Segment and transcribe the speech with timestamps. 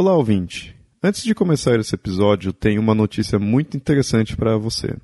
[0.00, 0.76] Olá, ouvinte.
[1.02, 4.94] Antes de começar esse episódio, tenho uma notícia muito interessante para você.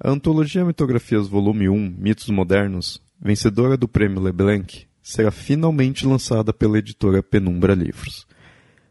[0.00, 6.80] A antologia Mitografias Volume 1, Mitos Modernos, vencedora do Prêmio Leblanc, será finalmente lançada pela
[6.80, 8.26] editora Penumbra Livros.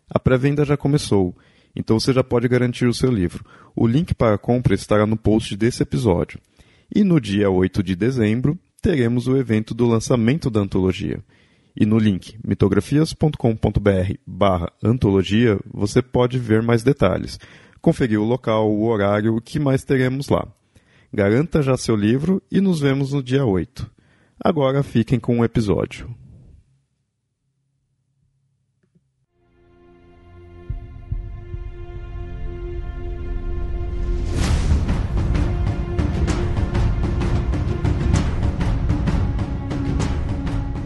[0.09, 1.35] A pré-venda já começou,
[1.75, 3.43] então você já pode garantir o seu livro.
[3.75, 6.39] O link para a compra estará no post desse episódio.
[6.95, 11.21] E no dia 8 de dezembro, teremos o evento do lançamento da antologia.
[11.79, 17.39] E no link mitografias.com.br barra antologia você pode ver mais detalhes,
[17.79, 20.47] conferir o local, o horário, o que mais teremos lá.
[21.13, 23.89] Garanta já seu livro e nos vemos no dia 8.
[24.43, 26.09] Agora fiquem com o episódio.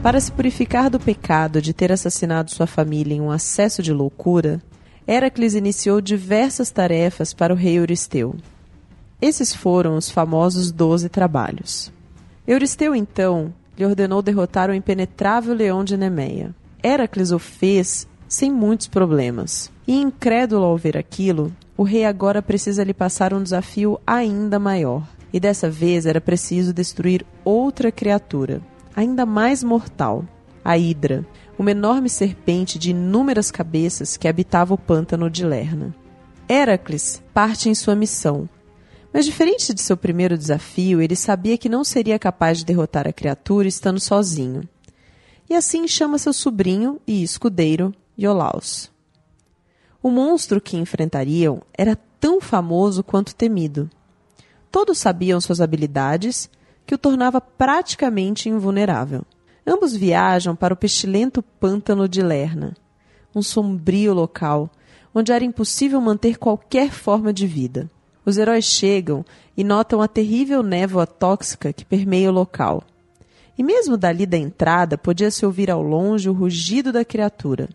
[0.01, 4.59] Para se purificar do pecado de ter assassinado sua família em um acesso de loucura,
[5.07, 8.35] Heracles iniciou diversas tarefas para o rei Euristeu.
[9.21, 11.93] Esses foram os famosos Doze Trabalhos.
[12.47, 16.55] Euristeu, então, lhe ordenou derrotar o impenetrável leão de Nemeia.
[16.83, 19.71] Heracles o fez sem muitos problemas.
[19.87, 25.07] E incrédulo ao ver aquilo, o rei agora precisa lhe passar um desafio ainda maior.
[25.31, 28.61] E dessa vez era preciso destruir outra criatura,
[28.95, 30.25] ainda mais mortal,
[30.63, 31.25] a Hidra,
[31.57, 35.93] uma enorme serpente de inúmeras cabeças que habitava o pântano de Lerna.
[36.49, 38.49] Heracles parte em sua missão,
[39.13, 43.13] mas diferente de seu primeiro desafio, ele sabia que não seria capaz de derrotar a
[43.13, 44.67] criatura estando sozinho.
[45.49, 48.89] E assim chama seu sobrinho e escudeiro, Iolaus.
[50.01, 53.89] O monstro que enfrentariam era tão famoso quanto temido.
[54.71, 56.49] Todos sabiam suas habilidades
[56.85, 59.23] que o tornava praticamente invulnerável.
[59.65, 62.75] Ambos viajam para o pestilento pântano de Lerna,
[63.35, 64.69] um sombrio local
[65.13, 67.89] onde era impossível manter qualquer forma de vida.
[68.25, 72.83] Os heróis chegam e notam a terrível névoa tóxica que permeia o local.
[73.57, 77.69] E mesmo dali da entrada podia-se ouvir ao longe o rugido da criatura.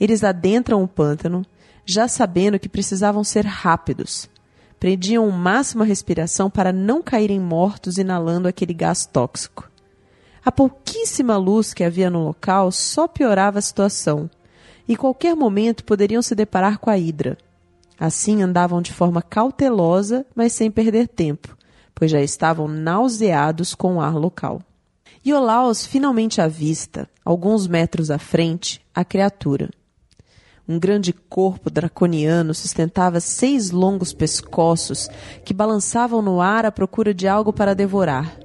[0.00, 1.44] Eles adentram o pântano,
[1.84, 4.28] já sabendo que precisavam ser rápidos,
[4.82, 9.70] prendiam o máximo a respiração para não caírem mortos inalando aquele gás tóxico.
[10.44, 14.28] A pouquíssima luz que havia no local só piorava a situação,
[14.88, 17.38] e qualquer momento poderiam se deparar com a hidra.
[17.96, 21.56] Assim andavam de forma cautelosa, mas sem perder tempo,
[21.94, 24.60] pois já estavam nauseados com o ar local.
[25.24, 29.70] Iolaus finalmente avista, alguns metros à frente, a criatura.
[30.68, 35.08] Um grande corpo draconiano sustentava seis longos pescoços
[35.44, 38.38] que balançavam no ar à procura de algo para devorar.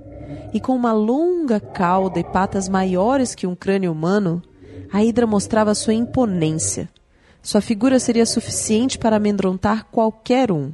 [0.52, 4.42] E com uma longa cauda e patas maiores que um crânio humano,
[4.92, 6.90] a hidra mostrava sua imponência.
[7.44, 10.72] Sua figura seria suficiente para amedrontar qualquer um.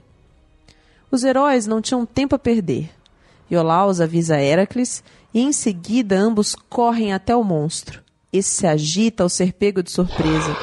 [1.11, 2.89] Os heróis não tinham tempo a perder.
[3.51, 8.01] Iolaus avisa Heracles e em seguida ambos correm até o monstro.
[8.31, 10.55] Esse se agita ao ser pego de surpresa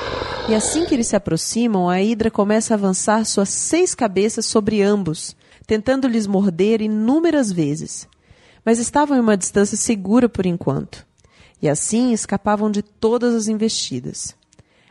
[0.49, 4.83] e assim que eles se aproximam, a Hidra começa a avançar suas seis cabeças sobre
[4.83, 5.37] ambos,
[5.67, 8.09] tentando lhes morder inúmeras vezes.
[8.65, 11.07] Mas estavam em uma distância segura por enquanto,
[11.63, 14.35] e assim escapavam de todas as investidas.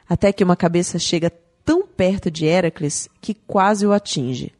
[0.08, 1.32] Até que uma cabeça chega
[1.66, 4.54] tão perto de Heracles que quase o atinge.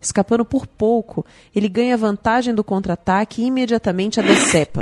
[0.00, 1.24] Escapando por pouco,
[1.54, 4.80] ele ganha vantagem do contra-ataque e imediatamente a decepa.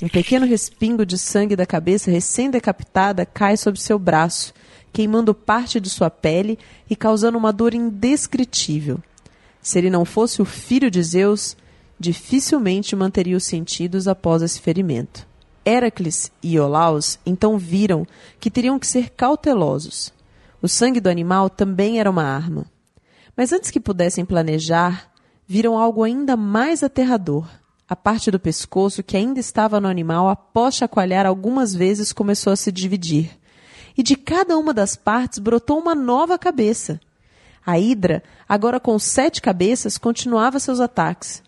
[0.00, 4.54] Um pequeno respingo de sangue da cabeça recém-decapitada cai sobre seu braço,
[4.92, 6.56] queimando parte de sua pele
[6.88, 9.00] e causando uma dor indescritível.
[9.60, 11.56] Se ele não fosse o filho de Zeus,
[11.98, 15.26] dificilmente manteria os sentidos após esse ferimento.
[15.64, 18.06] Heracles e Iolaus então viram
[18.38, 20.12] que teriam que ser cautelosos.
[20.62, 22.66] O sangue do animal também era uma arma.
[23.36, 25.10] Mas antes que pudessem planejar,
[25.46, 27.48] viram algo ainda mais aterrador.
[27.88, 32.56] A parte do pescoço que ainda estava no animal, após chacoalhar algumas vezes, começou a
[32.56, 33.30] se dividir.
[33.96, 37.00] E de cada uma das partes brotou uma nova cabeça.
[37.64, 41.42] A hidra, agora com sete cabeças, continuava seus ataques.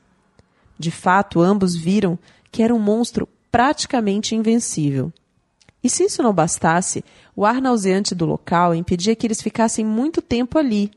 [0.79, 2.19] De fato, ambos viram
[2.51, 5.13] que era um monstro praticamente invencível.
[5.85, 7.05] E se isso não bastasse,
[7.37, 10.91] o ar nauseante do local impedia que eles ficassem muito tempo ali.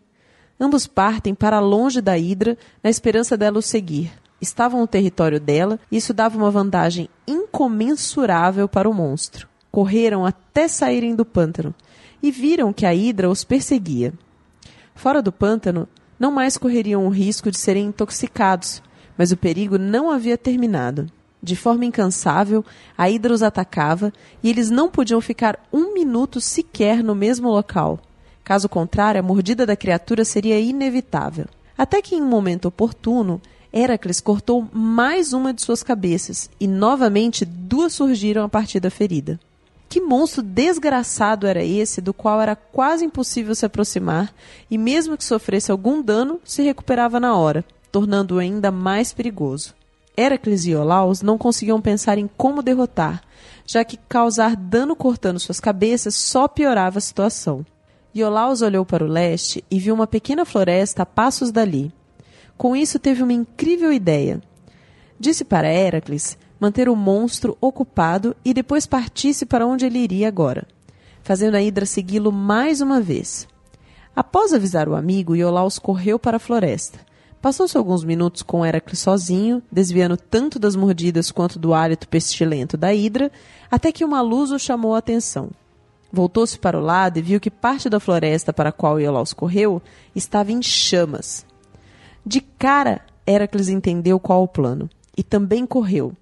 [0.57, 5.79] Ambos partem para longe da hidra na esperança dela o seguir estavam no território dela
[5.91, 9.47] e isso dava uma vantagem incomensurável para o monstro.
[9.71, 11.73] Correram até saírem do pântano
[12.21, 14.13] e viram que a hidra os perseguia.
[14.93, 15.87] Fora do pântano,
[16.19, 18.81] não mais correriam o risco de serem intoxicados,
[19.17, 21.07] mas o perigo não havia terminado.
[21.41, 22.63] De forma incansável,
[22.97, 27.99] a Hidra os atacava e eles não podiam ficar um minuto sequer no mesmo local.
[28.45, 31.45] Caso contrário, a mordida da criatura seria inevitável.
[31.77, 33.41] Até que, em um momento oportuno,
[33.73, 39.39] Heracles cortou mais uma de suas cabeças e novamente duas surgiram a partir da ferida.
[39.89, 44.31] Que monstro desgraçado era esse, do qual era quase impossível se aproximar,
[44.69, 49.73] e mesmo que sofresse algum dano, se recuperava na hora, tornando-o ainda mais perigoso.
[50.15, 53.23] Heracles e Iolaus não conseguiam pensar em como derrotar,
[53.65, 57.65] já que causar dano cortando suas cabeças só piorava a situação.
[58.15, 61.91] Iolaus olhou para o leste e viu uma pequena floresta a passos dali.
[62.57, 64.41] Com isso, teve uma incrível ideia.
[65.19, 70.65] Disse para Heracles manter o monstro ocupado e depois partisse para onde ele iria agora,
[71.21, 73.47] fazendo a Hidra segui-lo mais uma vez.
[74.15, 76.99] Após avisar o amigo, Iolaus correu para a floresta
[77.43, 82.93] Passou-se alguns minutos com Heracles sozinho, desviando tanto das mordidas quanto do hálito pestilento da
[82.93, 83.29] hidra,
[83.69, 85.49] até que uma luz o chamou a atenção.
[86.09, 89.81] Voltou-se para o lado e viu que parte da floresta para a qual Iolaus correu
[90.15, 91.45] estava em chamas.
[92.25, 96.13] De cara, Heracles entendeu qual o plano, e também correu.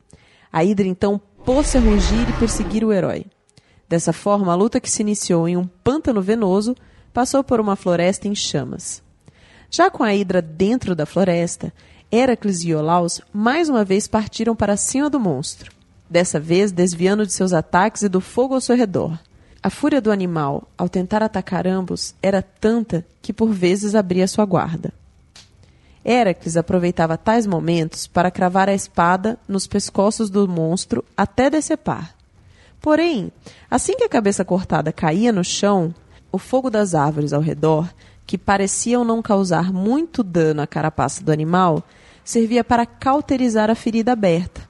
[0.51, 3.25] A hidra então pôs-se a rugir e perseguir o herói.
[3.88, 6.75] Dessa forma, a luta que se iniciou em um pântano venoso
[7.13, 9.03] passou por uma floresta em chamas.
[9.69, 11.74] Já com a Hidra dentro da floresta,
[12.12, 15.71] Heracles e Iolaus mais uma vez partiram para cima do monstro,
[16.09, 19.18] dessa vez desviando de seus ataques e do fogo ao seu redor.
[19.63, 24.44] A fúria do animal, ao tentar atacar ambos, era tanta que por vezes abria sua
[24.44, 24.94] guarda.
[26.03, 32.15] Heracles aproveitava tais momentos para cravar a espada nos pescoços do monstro até decepar.
[32.81, 33.31] Porém,
[33.69, 35.94] assim que a cabeça cortada caía no chão,
[36.31, 37.88] o fogo das árvores ao redor
[38.25, 41.83] que pareciam não causar muito dano à carapaça do animal,
[42.24, 44.62] servia para cauterizar a ferida aberta.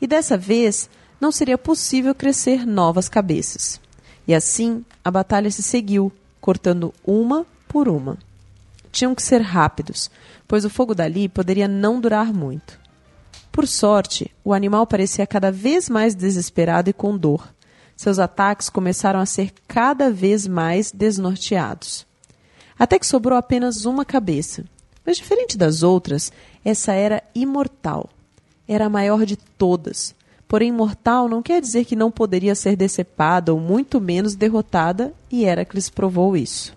[0.00, 0.90] E dessa vez
[1.20, 3.80] não seria possível crescer novas cabeças.
[4.26, 8.18] E assim a batalha se seguiu, cortando uma por uma.
[8.90, 10.10] Tinham que ser rápidos,
[10.46, 12.78] pois o fogo dali poderia não durar muito.
[13.52, 17.52] Por sorte, o animal parecia cada vez mais desesperado e com dor.
[17.96, 22.08] Seus ataques começaram a ser cada vez mais desnorteados
[22.78, 24.64] até que sobrou apenas uma cabeça.
[25.04, 26.30] Mas diferente das outras,
[26.64, 28.08] essa era imortal.
[28.68, 30.14] Era a maior de todas.
[30.46, 35.44] Porém, mortal não quer dizer que não poderia ser decepada ou muito menos derrotada, e
[35.44, 36.76] Heracles provou isso.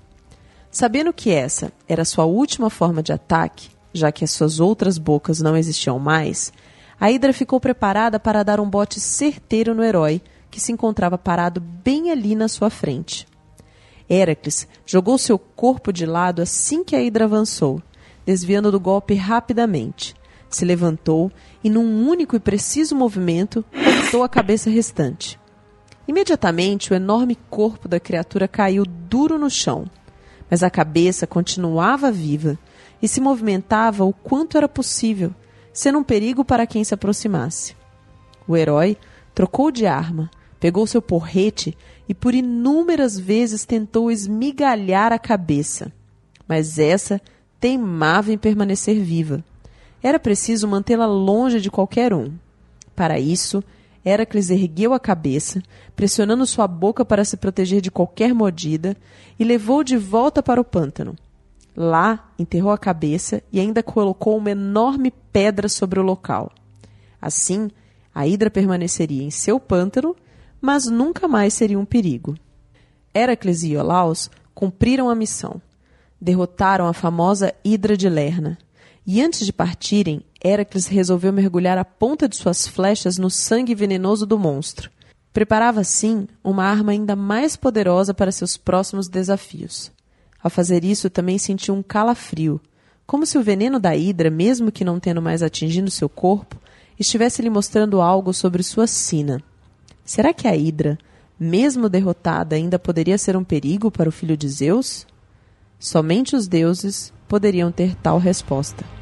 [0.72, 5.42] Sabendo que essa era sua última forma de ataque, já que as suas outras bocas
[5.42, 6.54] não existiam mais,
[6.98, 11.60] a Hidra ficou preparada para dar um bote certeiro no herói, que se encontrava parado
[11.60, 13.28] bem ali na sua frente.
[14.10, 17.82] Heracles jogou seu corpo de lado assim que a Hidra avançou,
[18.26, 20.16] desviando do golpe rapidamente.
[20.50, 21.32] Se levantou
[21.62, 25.40] e, num único e preciso movimento, cortou a cabeça restante.
[26.08, 29.86] Imediatamente, o enorme corpo da criatura caiu duro no chão,
[30.52, 32.60] mas a cabeça continuava viva
[33.02, 35.34] e se movimentava o quanto era possível,
[35.72, 37.74] sendo um perigo para quem se aproximasse.
[38.46, 38.98] O herói
[39.34, 41.76] trocou de arma, pegou seu porrete
[42.08, 45.90] e por inúmeras vezes tentou esmigalhar a cabeça.
[46.46, 47.22] Mas essa
[47.58, 49.42] teimava em permanecer viva.
[50.04, 52.34] Era preciso mantê-la longe de qualquer um.
[52.94, 53.64] Para isso,
[54.04, 55.62] Heracles ergueu a cabeça,
[55.96, 58.98] pressionando sua boca para se proteger de qualquer mordida,
[59.38, 61.16] e levou de volta para o pântano.
[61.76, 66.52] Lá, enterrou a cabeça e ainda colocou uma enorme pedra sobre o local.
[67.22, 67.70] Assim,
[68.14, 70.16] a hidra permaneceria em seu pântano
[70.62, 72.38] mas nunca mais seria um perigo.
[73.14, 75.60] Heracles e Iolaus cumpriram a missão.
[76.20, 78.58] Derrotaram a famosa Hidra de Lerna.
[79.06, 84.26] E antes de partirem, Heracles resolveu mergulhar a ponta de suas flechas no sangue venenoso
[84.26, 84.90] do monstro.
[85.32, 89.92] Preparava, assim, uma arma ainda mais poderosa para seus próximos desafios.
[90.44, 92.60] Ao fazer isso, também sentiu um calafrio,
[93.06, 96.58] como se o veneno da hidra, mesmo que não tendo mais atingido seu corpo,
[96.98, 99.44] estivesse lhe mostrando algo sobre sua sina.
[100.04, 100.98] Será que a Hidra,
[101.40, 105.06] mesmo derrotada, ainda poderia ser um perigo para o filho de Zeus?
[105.80, 109.01] Somente os deuses poderiam ter tal resposta.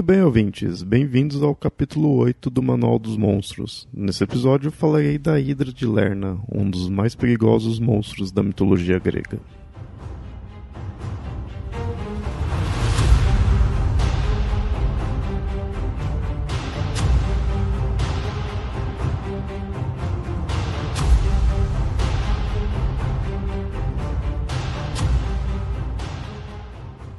[0.00, 0.82] Muito bem, ouvintes.
[0.82, 3.86] Bem-vindos ao capítulo 8 do Manual dos Monstros.
[3.92, 9.38] Nesse episódio falarei da Hidra de Lerna, um dos mais perigosos monstros da mitologia grega.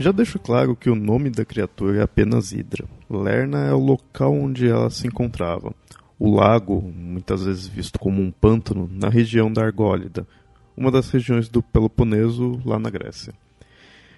[0.02, 2.86] Já deixo claro que o nome da criatura é apenas Hidra.
[3.08, 5.72] Lerna é o local onde ela se encontrava.
[6.18, 10.28] O lago, muitas vezes visto como um pântano, na região da Argólida,
[10.76, 13.32] uma das regiões do Peloponeso lá na Grécia.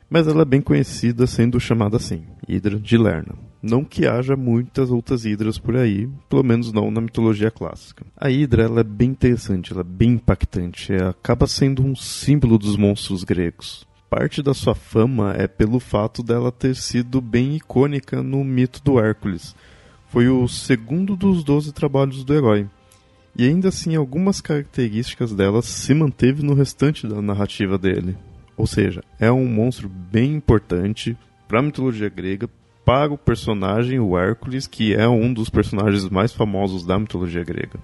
[0.10, 3.36] Mas ela é bem conhecida sendo chamada assim, Hidra de Lerna.
[3.62, 8.06] Não que haja muitas outras hidras por aí, pelo menos não na mitologia clássica.
[8.16, 12.58] A hidra ela é bem interessante, ela é bem impactante, ela acaba sendo um símbolo
[12.58, 13.86] dos monstros gregos.
[14.16, 19.00] Parte da sua fama é pelo fato dela ter sido bem icônica no mito do
[19.00, 19.56] Hércules.
[20.06, 22.70] Foi o segundo dos doze trabalhos do herói.
[23.36, 28.16] E ainda assim, algumas características dela se manteve no restante da narrativa dele.
[28.56, 31.18] Ou seja, é um monstro bem importante
[31.48, 32.48] para a mitologia grega,
[32.86, 37.80] para o personagem, o Hércules, que é um dos personagens mais famosos da mitologia grega.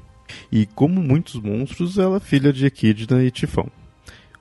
[0.51, 3.71] E como muitos monstros, ela é filha de Equidna e Tifão.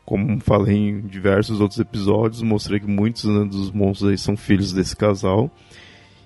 [0.09, 4.73] Como falei em diversos outros episódios, mostrei que muitos né, dos monstros aí são filhos
[4.73, 5.51] desse casal.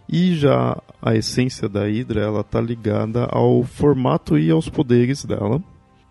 [0.08, 5.60] E já a essência da Hydra, ela tá ligada ao formato e aos poderes dela.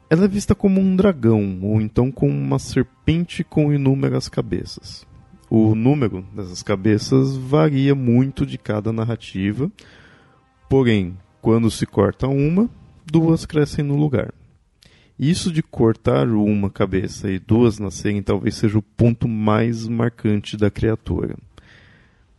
[0.10, 5.08] Ela é vista como um dragão, ou então como uma serpente com inúmeras cabeças.
[5.50, 9.72] O número dessas cabeças varia muito de cada narrativa,
[10.70, 12.70] porém, quando se corta uma,
[13.10, 14.34] duas crescem no lugar.
[15.22, 20.72] Isso de cortar uma cabeça e duas nascerem talvez seja o ponto mais marcante da
[20.72, 21.38] criatura.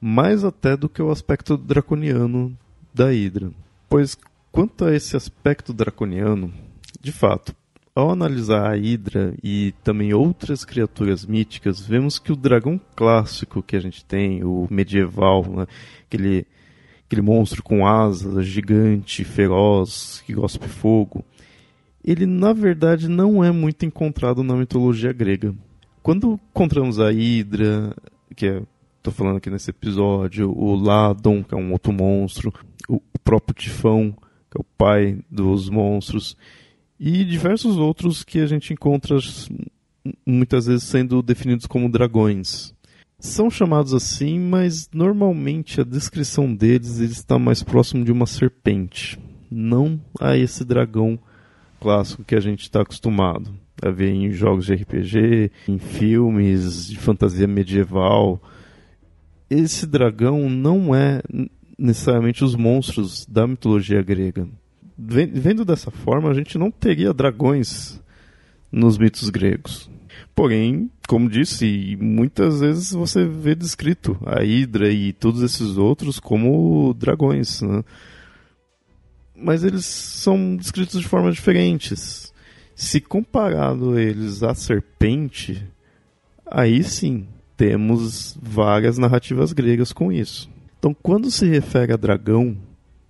[0.01, 2.53] Mais até do que o aspecto draconiano
[2.93, 3.53] da Hydra.
[3.89, 4.19] Pois,
[4.51, 6.53] quanto a esse aspecto draconiano,
[7.01, 7.55] de fato,
[7.95, 13.77] ao analisar a Hydra e também outras criaturas míticas, vemos que o dragão clássico que
[13.77, 15.67] a gente tem, o medieval, né,
[16.05, 16.45] aquele,
[17.07, 21.25] aquele monstro com asas, gigante, feroz, que gospe fogo,
[22.05, 25.55] ele na verdade não é muito encontrado na mitologia grega.
[26.03, 27.95] Quando encontramos a Hydra,
[28.35, 28.63] que é,
[28.99, 32.53] estou falando aqui nesse episódio, o Ladon, que é um outro monstro,
[32.89, 34.13] o próprio Tifão,
[34.51, 36.37] que é o pai dos monstros,
[36.99, 39.17] e diversos outros que a gente encontra
[40.27, 42.75] muitas vezes sendo definidos como dragões.
[43.19, 49.19] São chamados assim, mas normalmente a descrição deles está mais próximo de uma serpente,
[49.49, 51.19] não a esse dragão
[51.83, 56.99] clássico que a gente está acostumado a ver em jogos de RPG, em filmes de
[56.99, 58.41] fantasia medieval.
[59.51, 61.21] Esse dragão não é
[61.77, 64.47] necessariamente os monstros da mitologia grega
[64.97, 68.01] vendo dessa forma, a gente não teria dragões
[68.71, 69.91] nos mitos gregos.
[70.35, 76.95] Porém, como disse, muitas vezes você vê descrito a Hidra e todos esses outros como
[76.95, 77.61] dragões.
[77.61, 77.83] Né?
[79.43, 82.33] Mas eles são descritos de formas diferentes.
[82.75, 85.67] Se comparado eles à serpente,
[86.47, 90.49] aí sim temos várias narrativas gregas com isso.
[90.79, 92.57] Então, quando se refere a dragão,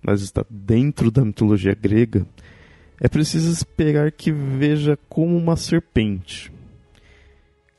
[0.01, 2.25] mas está dentro da mitologia grega,
[2.99, 6.51] é preciso esperar que veja como uma serpente.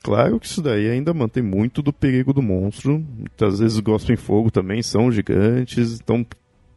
[0.02, 2.98] Claro que isso daí ainda mantém muito do perigo do monstro.
[2.98, 6.26] Muitas vezes gostam em fogo também, são gigantes, então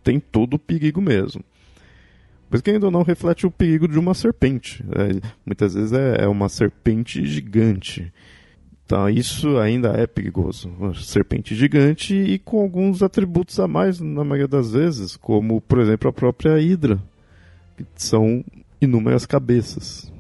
[0.03, 1.43] tem todo o perigo mesmo.
[2.49, 4.83] Mas que ainda não reflete o perigo de uma serpente.
[4.91, 8.11] É, muitas vezes é, é uma serpente gigante.
[8.85, 10.69] Então isso ainda é perigoso.
[10.69, 15.79] Uma serpente gigante e com alguns atributos a mais na maioria das vezes, como por
[15.79, 16.97] exemplo a própria Hidra,
[17.75, 18.45] que são
[18.79, 20.11] inúmeras cabeças.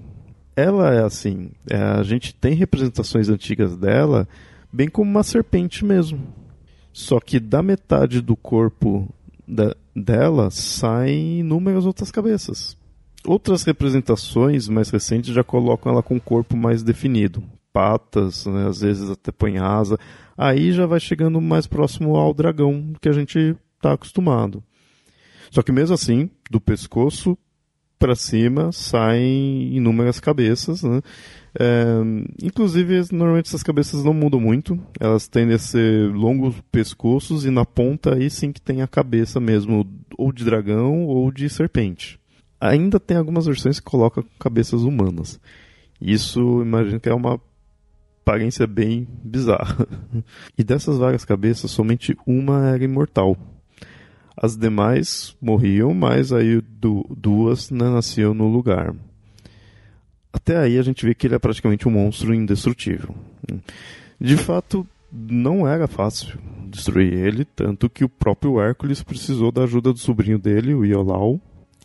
[0.53, 4.27] Ela é assim, é, a gente tem representações antigas dela,
[4.73, 6.19] bem como uma serpente mesmo.
[6.91, 9.07] Só que da metade do corpo
[9.47, 12.77] da, dela saem inúmeras outras cabeças.
[13.25, 17.43] Outras representações mais recentes já colocam ela com um corpo mais definido
[17.77, 19.99] patas, né, às vezes até põe asa.
[20.35, 24.63] Aí já vai chegando mais próximo ao dragão que a gente está acostumado.
[25.51, 27.37] Só que mesmo assim, do pescoço
[27.97, 31.01] para cima saem inúmeras cabeças, né?
[31.59, 31.97] É,
[32.43, 37.65] inclusive, normalmente essas cabeças não mudam muito, elas tendem a ser longos pescoços e na
[37.65, 39.87] ponta aí sim que tem a cabeça mesmo,
[40.17, 42.19] ou de dragão ou de serpente.
[42.59, 45.39] Ainda tem algumas versões que colocam cabeças humanas.
[45.99, 47.41] Isso, imagino que é uma
[48.21, 49.87] aparência bem bizarra.
[50.57, 53.37] E dessas várias cabeças, somente uma era imortal.
[54.39, 58.93] As demais morriam, mas aí duas né, nasciam no lugar.
[60.31, 63.15] Até aí a gente vê que ele é praticamente um monstro indestrutível.
[64.21, 66.37] De fato, não era fácil
[66.69, 71.41] destruir ele, tanto que o próprio Hércules precisou da ajuda do sobrinho dele, o Iolau,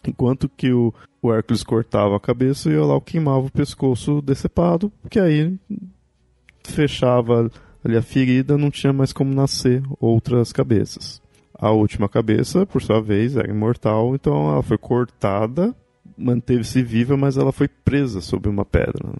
[0.06, 0.92] enquanto que o,
[1.22, 5.58] o Hércules cortava a cabeça e o Iolau queimava o pescoço decepado, que aí
[6.64, 7.50] fechava
[7.82, 11.21] ali a ferida não tinha mais como nascer outras cabeças.
[11.62, 15.72] A última cabeça, por sua vez, era imortal, então ela foi cortada,
[16.18, 19.12] manteve-se viva, mas ela foi presa sob uma pedra.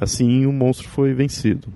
[0.00, 1.68] Assim, o monstro foi vencido.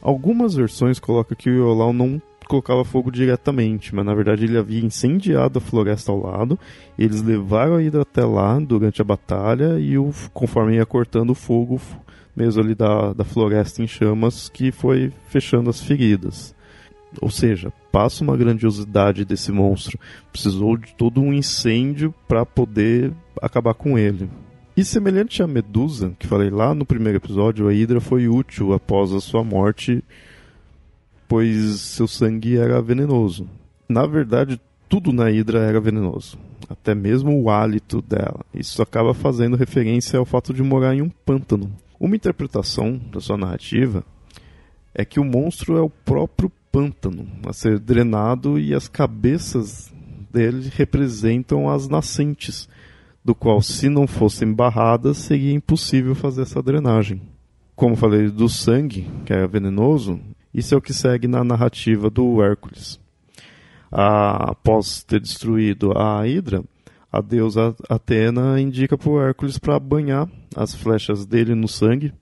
[0.00, 4.84] Algumas versões colocam que o Iolau não colocava fogo diretamente, mas na verdade ele havia
[4.84, 6.56] incendiado a floresta ao lado.
[6.96, 11.34] Eles levaram a Hidra até lá durante a batalha e o, conforme ia cortando o
[11.34, 11.80] fogo,
[12.36, 16.54] mesmo ali da, da floresta em chamas, que foi fechando as feridas.
[17.20, 19.98] Ou seja, passa uma grandiosidade desse monstro.
[20.30, 23.12] Precisou de todo um incêndio para poder
[23.42, 24.30] acabar com ele.
[24.76, 29.12] E semelhante à Medusa, que falei lá no primeiro episódio, a Hydra foi útil após
[29.12, 30.00] a sua morte,
[31.26, 33.48] pois seu sangue era venenoso.
[33.88, 36.38] Na verdade, tudo na Hydra era venenoso,
[36.70, 38.46] até mesmo o hálito dela.
[38.54, 41.68] Isso acaba fazendo referência ao fato de morar em um pântano.
[41.98, 44.04] Uma interpretação da sua narrativa
[44.94, 49.92] é que o monstro é o próprio pântano a ser drenado e as cabeças
[50.32, 52.68] dele representam as nascentes
[53.24, 57.20] do qual, se não fossem barradas, seria impossível fazer essa drenagem.
[57.74, 60.20] Como falei do sangue, que é venenoso,
[60.54, 63.00] isso é o que segue na narrativa do Hércules.
[63.90, 66.62] após ter destruído a Hidra,
[67.10, 72.12] a deusa Atena indica para o Hércules para banhar as flechas dele no sangue,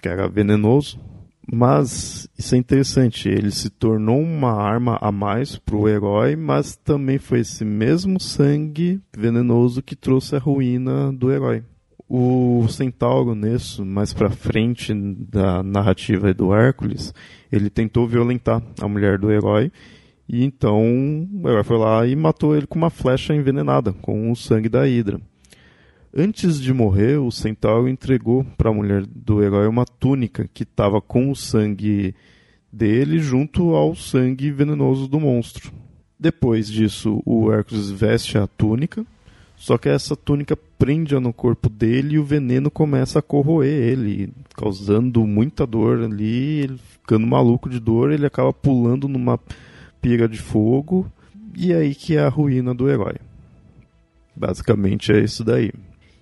[0.00, 1.00] que era venenoso,
[1.50, 6.76] mas isso é interessante, ele se tornou uma arma a mais para o herói, mas
[6.76, 11.62] também foi esse mesmo sangue venenoso que trouxe a ruína do herói.
[12.08, 17.12] O Centauro, nisso, mais para frente da narrativa do Hércules,
[17.50, 19.70] ele tentou violentar a mulher do herói,
[20.28, 20.80] e então
[21.32, 24.86] o herói foi lá e matou ele com uma flecha envenenada, com o sangue da
[24.86, 25.20] Hidra.
[26.18, 30.98] Antes de morrer, o centauro entregou para a mulher do herói uma túnica que estava
[30.98, 32.14] com o sangue
[32.72, 35.70] dele junto ao sangue venenoso do monstro.
[36.18, 39.04] Depois disso, o Hércules veste a túnica,
[39.56, 44.32] só que essa túnica prende no corpo dele e o veneno começa a corroer ele,
[44.54, 49.38] causando muita dor ali, ele ficando maluco de dor, ele acaba pulando numa
[50.00, 51.12] pira de fogo,
[51.54, 53.16] e é aí que é a ruína do herói.
[54.34, 55.70] Basicamente é isso daí.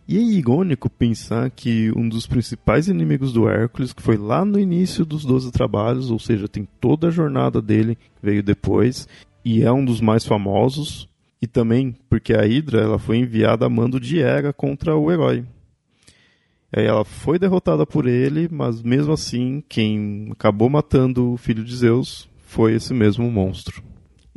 [0.06, 4.58] E é irônico pensar que um dos principais inimigos do Hércules, que foi lá no
[4.58, 9.08] início dos Doze Trabalhos, ou seja, tem toda a jornada dele veio depois,
[9.42, 11.08] e é um dos mais famosos,
[11.40, 15.44] e também porque a Hydra ela foi enviada a mando de Hera contra o herói.
[16.70, 21.74] Aí ela foi derrotada por ele, mas mesmo assim, quem acabou matando o filho de
[21.74, 23.82] Zeus foi esse mesmo monstro.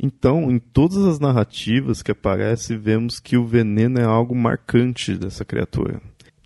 [0.00, 5.44] Então, em todas as narrativas que aparece, vemos que o veneno é algo marcante dessa
[5.44, 6.00] criatura.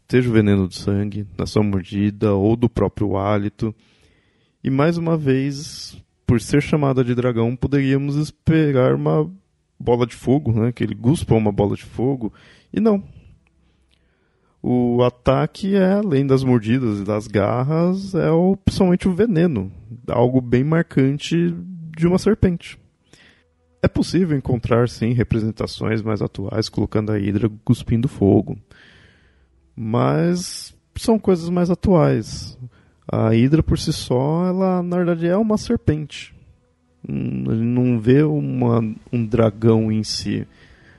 [0.09, 3.75] Seja o veneno do sangue, da sua mordida ou do próprio hálito.
[4.65, 9.31] E mais uma vez, por ser chamada de dragão, poderíamos esperar uma
[9.79, 10.73] bola de fogo, né?
[10.73, 12.33] que ele guspa uma bola de fogo.
[12.73, 13.03] E não.
[14.63, 19.71] O ataque é, além das mordidas e das garras, é o, principalmente o veneno.
[20.09, 21.55] Algo bem marcante
[21.97, 22.79] de uma serpente.
[23.83, 28.57] É possível encontrar, sim, representações mais atuais colocando a Hydra cuspindo fogo.
[29.75, 32.57] Mas são coisas mais atuais.
[33.09, 36.33] A Hydra por si só, ela na verdade é uma serpente.
[37.09, 38.79] Hum, não vê uma,
[39.13, 40.47] um dragão em si.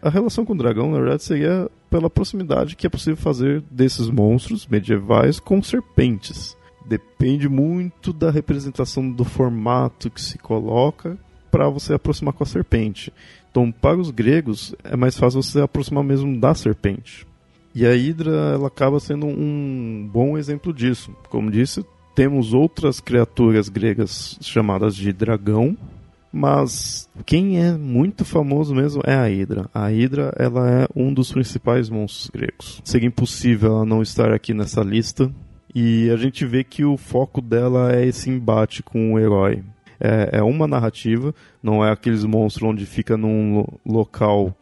[0.02, 4.10] A relação com o dragão, na verdade, seria pela proximidade que é possível fazer desses
[4.10, 6.58] monstros medievais com serpentes.
[6.86, 11.18] Depende muito da representação do formato que se coloca
[11.54, 13.14] para você aproximar com a serpente.
[13.52, 17.28] Então, para os gregos, é mais fácil você aproximar mesmo da serpente.
[17.76, 21.16] E a Hidra ela acaba sendo um bom exemplo disso.
[21.30, 21.86] Como disse,
[22.16, 25.78] temos outras criaturas gregas chamadas de dragão,
[26.32, 29.70] mas quem é muito famoso mesmo é a Hidra.
[29.72, 32.82] A Hidra ela é um dos principais monstros gregos.
[32.84, 35.32] Seria impossível ela não estar aqui nessa lista.
[35.76, 39.64] E a gente vê que o foco dela é esse embate com o herói
[40.04, 44.56] é, é uma narrativa, não é aqueles monstros onde fica num local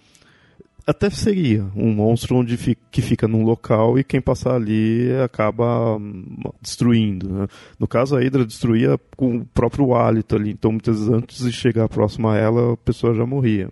[0.85, 2.57] até seria um monstro onde
[2.91, 6.23] que fica num local e quem passar ali acaba hum,
[6.61, 7.29] destruindo.
[7.29, 7.47] Né?
[7.79, 11.51] No caso, a Hydra destruía com o próprio hálito ali, então muitas vezes antes de
[11.51, 13.69] chegar próximo a ela, a pessoa já morria.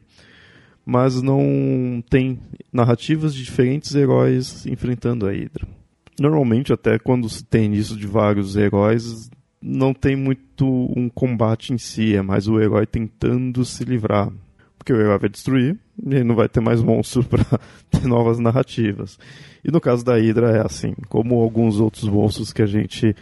[0.86, 2.40] Mas não tem
[2.72, 5.68] narrativas de diferentes heróis enfrentando a Hydra.
[6.20, 9.30] Normalmente, até quando se tem isso de vários heróis,
[9.62, 14.32] não tem muito um combate em si, é mais o herói tentando se livrar.
[14.78, 17.44] Porque o herói vai destruir e não vai ter mais monstros para
[17.90, 19.20] ter novas narrativas.
[19.64, 23.16] E no caso da Hydra é assim, como alguns outros monstros que a gente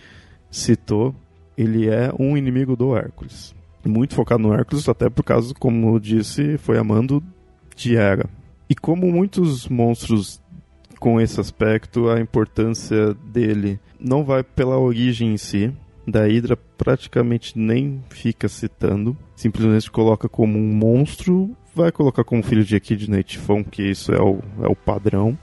[0.51, 1.15] citou,
[1.57, 3.55] ele é um inimigo do Hércules.
[3.83, 7.23] Muito focado no Hércules, até por causa, como disse, foi amando
[7.75, 8.29] de Hera.
[8.69, 10.41] E como muitos monstros
[10.99, 15.73] com esse aspecto, a importância dele não vai pela origem em si,
[16.07, 22.63] da Hydra praticamente nem fica citando, simplesmente coloca como um monstro, vai colocar como filho
[22.63, 25.37] de Echidna e Tifão, que isso é o, é o padrão,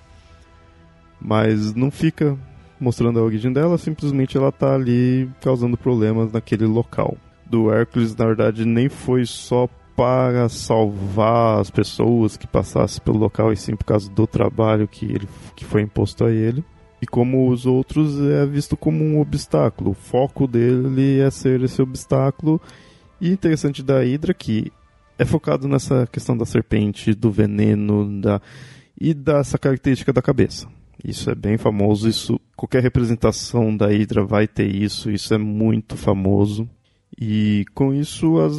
[1.21, 2.37] mas não fica
[2.81, 7.17] mostrando a origem dela, simplesmente ela tá ali causando problemas naquele local.
[7.45, 13.53] Do Hércules, na verdade, nem foi só para salvar as pessoas que passassem pelo local,
[13.53, 16.65] e sim por causa do trabalho que, ele, que foi imposto a ele.
[17.05, 19.91] E como os outros, é visto como um obstáculo.
[19.91, 22.59] O foco dele é ser esse obstáculo.
[23.21, 24.73] E interessante da Hydra que
[25.19, 28.41] é focado nessa questão da serpente, do veneno, da
[28.99, 30.67] e dessa característica da cabeça.
[31.05, 35.99] Isso é bem famoso, isso qualquer representação da Hydra vai ter isso, isso é muito
[35.99, 36.67] famoso.
[37.21, 38.57] E com isso as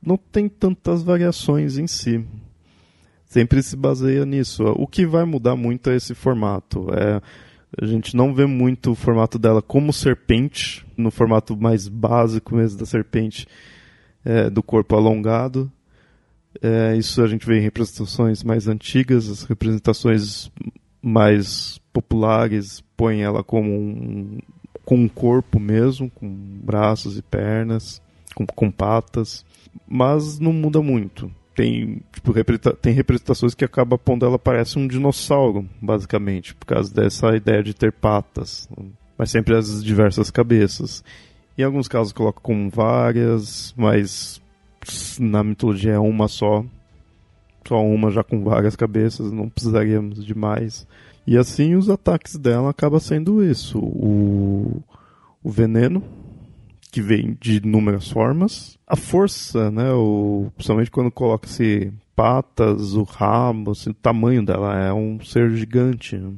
[0.00, 2.24] não tem tantas variações em si.
[3.24, 4.62] Sempre se baseia nisso.
[4.76, 6.86] O que vai mudar muito é esse formato.
[6.94, 7.20] É
[7.78, 12.78] a gente não vê muito o formato dela como serpente, no formato mais básico mesmo
[12.78, 13.46] da serpente,
[14.24, 15.70] é, do corpo alongado.
[16.60, 20.50] É, isso a gente vê em representações mais antigas, as representações
[21.00, 24.38] mais populares põem ela como um,
[24.84, 28.02] com um corpo mesmo, com braços e pernas,
[28.34, 29.44] com, com patas,
[29.88, 32.32] mas não muda muito tem, tipo,
[32.80, 37.74] tem representações que acaba pondo ela parece um dinossauro, basicamente, por causa dessa ideia de
[37.74, 38.66] ter patas,
[39.18, 41.04] mas sempre as diversas cabeças.
[41.58, 44.40] Em alguns casos coloca com várias, mas
[45.20, 46.64] na mitologia é uma só,
[47.68, 50.86] só uma já com várias cabeças, não precisaríamos de mais.
[51.26, 54.82] E assim os ataques dela acaba sendo isso, o,
[55.42, 56.02] o veneno,
[56.90, 58.78] que vem de inúmeras formas.
[58.86, 64.92] A força, né, o, principalmente quando coloca-se patas, o rabo, assim, o tamanho dela é
[64.92, 66.16] um ser gigante.
[66.16, 66.32] Né?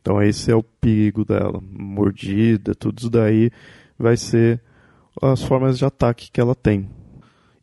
[0.00, 1.62] Então esse é o perigo dela.
[1.62, 3.50] Mordida, tudo isso daí
[3.98, 4.60] vai ser
[5.20, 6.88] as formas de ataque que ela tem.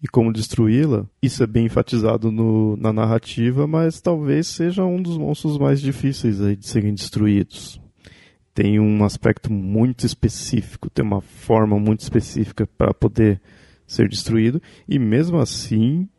[0.01, 5.17] E como destruí-la, isso é bem enfatizado no, na narrativa, mas talvez seja um dos
[5.17, 7.81] monstros mais difíceis aí de serem destruídos
[8.57, 13.39] tem um aspecto muito específico, tem uma forma muito específica para poder
[13.85, 16.09] ser destruído, e mesmo assim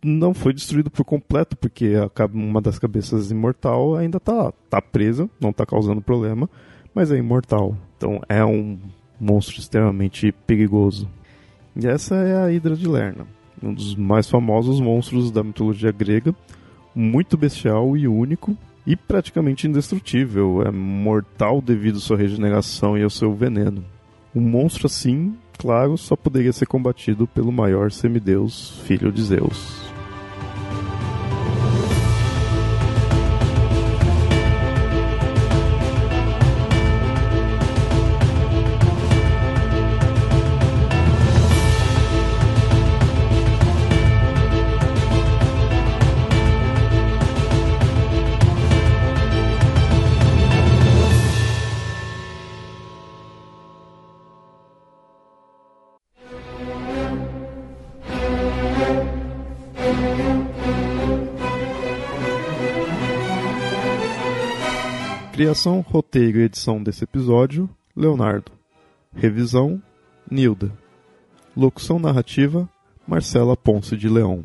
[0.00, 1.94] não foi destruído por completo, porque
[2.32, 6.48] uma das cabeças imortal ainda está tá presa, não está causando problema,
[6.94, 7.76] mas é imortal.
[7.96, 8.78] Então é um
[9.20, 11.10] monstro extremamente perigoso.
[11.74, 13.26] E essa é a Hidra de Lerna,
[13.60, 16.32] um dos mais famosos monstros da mitologia grega,
[16.94, 23.10] muito bestial e único, e praticamente indestrutível, é mortal devido à sua regeneração e ao
[23.10, 23.84] seu veneno.
[24.34, 29.89] Um monstro assim, claro, só poderia ser combatido pelo maior semideus, filho de Zeus.
[65.40, 68.52] Criação, roteiro e edição desse episódio: Leonardo.
[69.16, 69.82] Revisão:
[70.30, 70.70] Nilda.
[71.56, 72.68] Locução narrativa:
[73.08, 74.44] Marcela Ponce de Leão.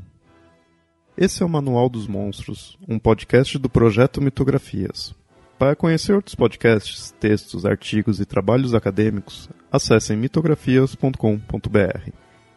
[1.17, 5.13] Esse é o Manual dos Monstros, um podcast do projeto Mitografias.
[5.59, 12.09] Para conhecer outros podcasts, textos, artigos e trabalhos acadêmicos, acessem mitografias.com.br.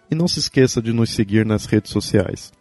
[0.09, 2.53] E não se esqueça de nos seguir nas redes sociais: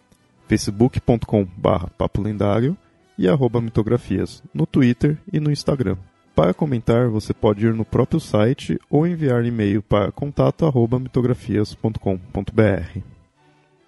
[0.48, 2.76] facebook.com/papo lendário
[3.18, 5.98] e arroba mitografias no Twitter e no Instagram.
[6.36, 13.00] Para comentar, você pode ir no próprio site ou enviar e-mail para contato@mitografias.com.br.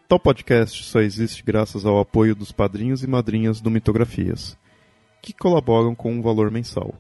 [0.08, 4.58] Tal podcast só existe graças ao apoio dos padrinhos e madrinhas do Mitografias,
[5.22, 6.96] que colaboram com um valor mensal.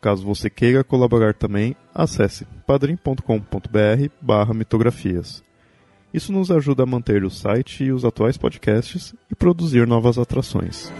[0.00, 5.42] Caso você queira colaborar também, acesse padrim.com.br/mitografias.
[6.14, 10.92] Isso nos ajuda a manter o site e os atuais podcasts e produzir novas atrações.